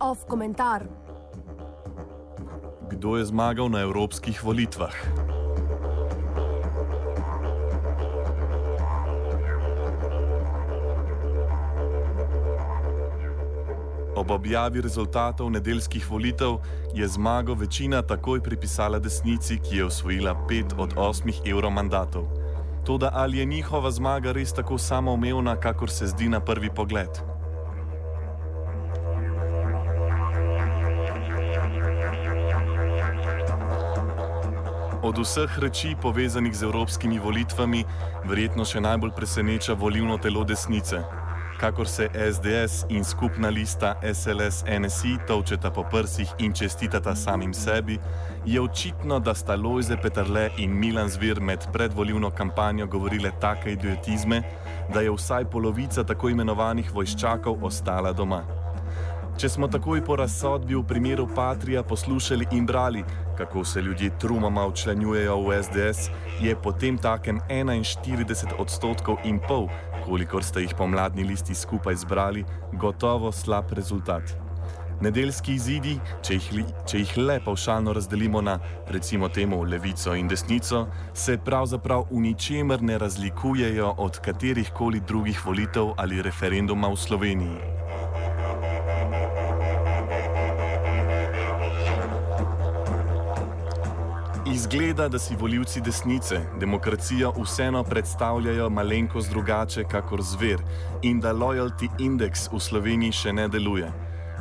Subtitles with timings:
[0.00, 0.86] Off komentar.
[2.88, 4.94] Kdo je zmagal na evropskih volitvah?
[14.24, 16.54] Ob objavi rezultatov nedeljskih volitev
[16.94, 22.24] je zmago večina takoj pripisala desnici, ki je osvojila pet od osmih euromandatov.
[22.86, 27.10] Toda ali je njihova zmaga res tako samoumevna, kakor se zdi na prvi pogled?
[35.02, 37.84] Od vseh reči povezanih z evropskimi volitvami,
[38.24, 41.23] verjetno še najbolj preseneča volivno telo desnice.
[41.64, 47.98] Kakor se SDS in skupna lista SLS-NSI točeta po prsih in čestitata samim sebi,
[48.46, 54.42] je očitno, da sta Lojze Petrle in Milan Zvir med predvolivno kampanjo govorile take idiotizme,
[54.94, 58.42] da je vsaj polovica tako imenovanih vojščakov ostala doma.
[59.34, 63.04] Če smo takoj po razsodbi v primeru Patrija poslušali in brali,
[63.38, 66.10] kako se ljudje trumoma učlanjujejo v SDS,
[66.40, 69.66] je potem takem 41 odstotkov in pol,
[70.04, 74.36] kolikor ste jih pomladni listi skupaj zbrali, gotovo slab rezultat.
[75.02, 78.58] Nedeljski izidi, če jih, li, če jih le pavšalno razdelimo na
[78.94, 85.42] recimo temu levico in desnico, se pravzaprav v ničemer ne razlikujejo od katerih koli drugih
[85.46, 87.83] volitev ali referenduma v Sloveniji.
[94.54, 100.62] Izgleda, da si voljivci desnice demokracijo vseeno predstavljajo malenkost drugače, kakor zver,
[101.02, 103.88] in da loyalty index v Sloveniji še ne deluje.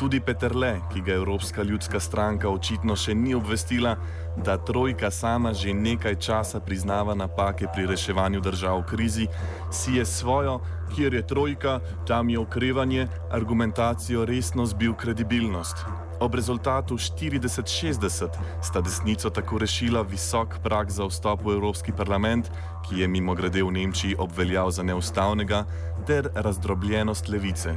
[0.00, 3.96] Tudi Peterle, ki ga Evropska ljudska stranka očitno še ni obvestila,
[4.36, 9.26] da trojka sama že nekaj časa priznava napake pri reševanju držav v krizi,
[9.70, 10.60] si je svojo,
[10.96, 15.76] kjer je trojka, tam je okrevanje, argumentacijo resno zbil kredibilnost.
[16.20, 18.28] Ob rezultatu 40-60
[18.62, 22.50] sta desnico tako rešila visok prak za vstop v Evropski parlament,
[22.88, 25.64] ki je mimo grede v Nemčiji obveljal za neustavnega,
[26.06, 27.74] ter razdrobljenost levice.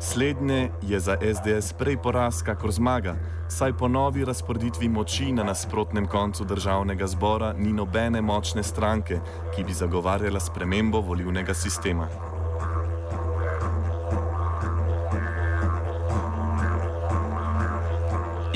[0.00, 3.16] Slednje je za SDS prej poraz, kakor zmaga,
[3.48, 9.20] saj po novi razporeditvi moči na nasprotnem koncu državnega zbora ni nobene močne stranke,
[9.56, 12.35] ki bi zagovarjala spremembo volivnega sistema.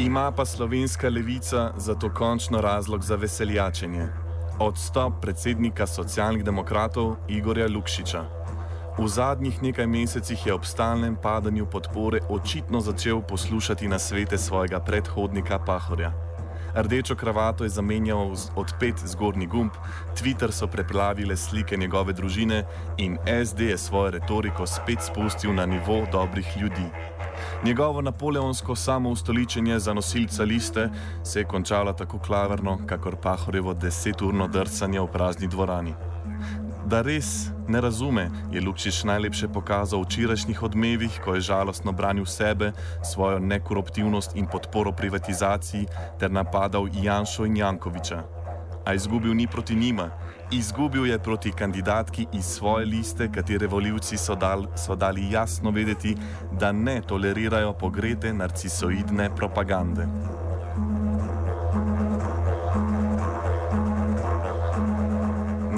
[0.01, 4.07] Ima pa slovenska levica zato končno razlog za veseljačenje:
[4.59, 8.23] odstop predsednika socialnih demokratov Igorja Lukšiča.
[8.99, 14.81] V zadnjih nekaj mesecih je ob stalnem padanju podpore očitno začel poslušati na svete svojega
[14.81, 16.13] predhodnika Pahorja.
[16.75, 19.71] Rdečo kravato je zamenjal odpet zgornji gumb,
[20.15, 22.65] Twitter so preplavile slike njegove družine
[22.97, 26.89] in SD je svojo retoriko spet spustil na nivo dobrih ljudi.
[27.65, 30.91] Njegovo napoleonsko samoustoličenje za nosilca liste
[31.25, 35.95] se je končalo tako klaverno, kakor Pahorjevo deseturno drsanje v prazni dvorani.
[36.87, 42.25] Da res ne razume, je Lukšič najlepše pokazal v včerajšnjih odmevih, ko je žalostno branil
[42.27, 42.73] sebe,
[43.05, 45.87] svojo nekoruptivnost in podporo privatizaciji
[46.19, 48.40] ter napadal Janša in Jankoviča.
[48.85, 50.11] A izgubil ni proti njima,
[50.51, 56.17] izgubil je proti kandidatki iz svoje liste, katere voljivci so, dal, so dali jasno vedeti,
[56.53, 60.07] da ne tolerirajo pogrete narcisoidne propagande.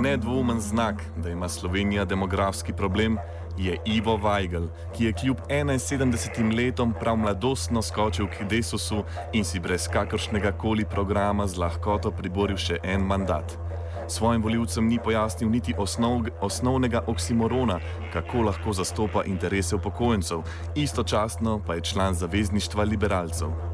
[0.02, 3.18] Nedvoumen znak, da ima Slovenija demografski problem,
[3.58, 9.60] je Ivo Weigl, ki je kljub 71 letom prav mladostno skočil k Desusu in si
[9.60, 13.58] brez kakršnega koli programa z lahkoto priboril še en mandat.
[14.08, 17.78] Svojim voljivcem ni pojasnil niti osnov, osnovnega oksimorona,
[18.12, 20.42] kako lahko zastopa interese upokojencev,
[20.74, 23.71] istočasno pa je član zavezništva liberalcev.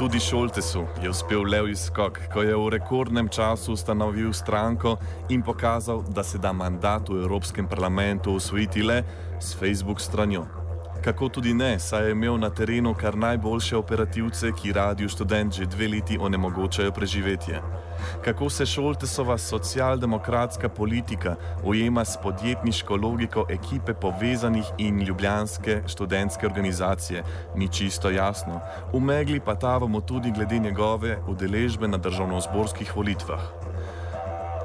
[0.00, 4.94] Tudi Šoltesu je uspel levji skok, ko je v rekordnem času ustanovil stranko
[5.28, 9.04] in pokazal, da se da mandat v Evropskem parlamentu usvojiti le
[9.40, 10.46] s Facebook stranjo.
[11.04, 15.66] Kako tudi ne, saj je imel na terenu kar najboljše operativce, ki radio študent že
[15.66, 17.60] dve leti onemogočajo preživetje
[18.24, 27.24] kako se Šoltesova socialdemokratska politika ujema s podjetniško logiko ekipe povezanih in ljubljanske študentske organizacije,
[27.56, 28.60] ni čisto jasno.
[28.92, 33.40] V megli pa tavamo tudi glede njegove udeležbe na državno-zborskih volitvah.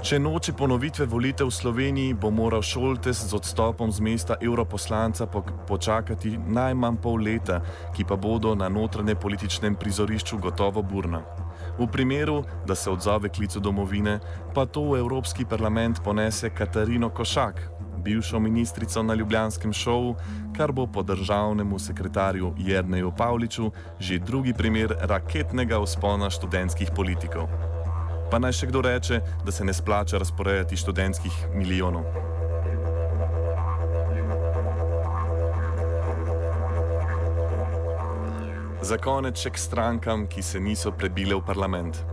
[0.06, 5.26] Če noče ponovitve volitev v Sloveniji, bo moral Šoltes z odstopom z mesta europoslanca
[5.66, 7.56] počakati najmanj pol leta,
[7.90, 11.24] ki pa bodo na notranje političnem prizorišču gotovo burna.
[11.80, 14.20] V primeru, da se odzove klicu domovine,
[14.54, 17.64] pa to v Evropski parlament ponese Katarino Košak,
[18.06, 20.14] bivšo ministrico na Ljubljanskem šovu,
[20.54, 27.75] kar bo po državnemu sekretarju Jrneju Pavliču že drugi primer raketnega vzpona študentskih politikov.
[28.32, 32.06] Pa naj še kdo reče, da se ne splača razporejati študentskih milijonov.
[38.86, 42.04] Za konec še k strankam, ki se niso prebile v parlament.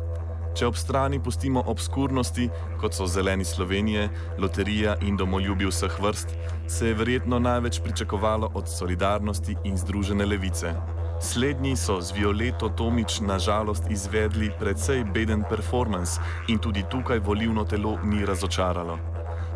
[0.57, 2.47] Če ob strani pustimo obskurnosti,
[2.81, 4.09] kot so zeleni Slovenije,
[4.41, 6.33] loterija in domoljubi vseh vrst,
[6.69, 10.73] se je verjetno največ pričakovalo od solidarnosti in združene levice.
[11.23, 17.95] Slednji so z Violeto Tomič nažalost izvedli precej beden performance in tudi tukaj volivno telo
[18.05, 18.99] ni razočaralo.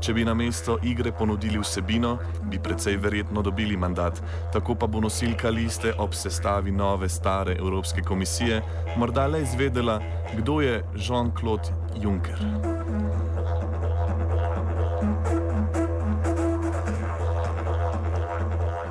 [0.01, 4.23] Če bi na mesto igre ponudili vsebino, bi precej verjetno dobili mandat,
[4.53, 8.63] tako pa bo nosilka liste ob sestavi nove stare Evropske komisije
[8.97, 9.99] morda le izvedela,
[10.37, 12.47] kdo je Jean-Claude Juncker.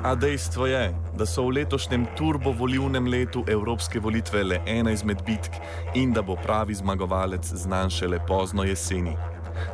[0.04, 5.56] A dejstvo je, da so v letošnjem turbovolivnem letu Evropske volitve le ena izmed bitk
[5.94, 9.16] in da bo pravi zmagovalec znan šele pozno jeseni.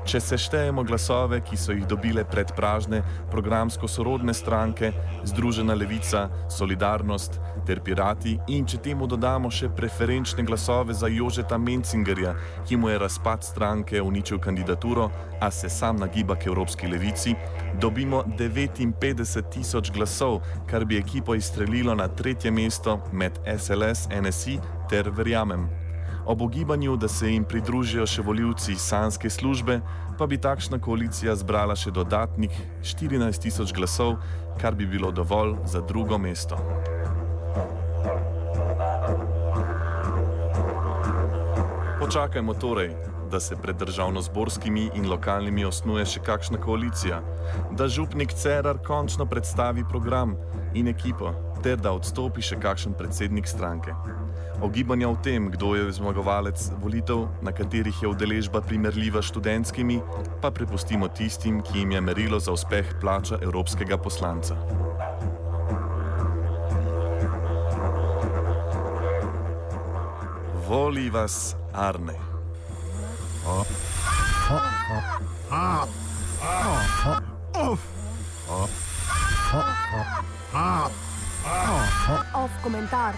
[0.04, 4.92] Če seštejemo glasove, ki so jih dobile predpražne programsko sorodne stranke,
[5.24, 12.34] Združena levica, Solidarnost ter Pirati, in če temu dodamo še preferenčne glasove za Jožeta Mencingerja,
[12.68, 17.36] ki mu je razpad stranke uničil kandidaturo, a se sam nagiba k Evropski levici,
[17.80, 20.40] dobimo 59 tisoč glasov,
[20.70, 24.58] kar bi ekipo izstrelilo na tretje mesto med SLS, NSI
[24.90, 25.81] ter Verjamem.
[26.26, 29.80] Ob ogibanju, da se jim pridružijo še voljivci sanske službe,
[30.18, 32.54] pa bi takšna koalicija zbrala še dodatnih
[32.86, 34.20] 14 tisoč glasov,
[34.60, 36.58] kar bi bilo dovolj za drugo mesto.
[41.98, 42.94] Počakajmo torej,
[43.30, 47.22] da se pred državno-zborskimi in lokalnimi osnuje še kakšna koalicija,
[47.72, 50.36] da župnik Cerar končno predstavi program
[50.74, 53.94] in ekipo, ter da odstopi še kakšen predsednik stranke.
[54.62, 60.00] Ogibanja o tem, kdo je zmagovalec volitev, na katerih je udeležba primerljiva s študentskimi,
[60.42, 64.58] pa prepustimo tistim, ki jim je merilo za uspeh plača evropskega poslanca.
[70.68, 72.18] Voli vas Arne.
[81.44, 83.14] Off komentar.